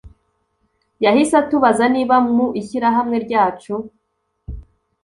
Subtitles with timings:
[1.03, 3.73] Yahise atubaza niba mu ishyirahamwe ryacu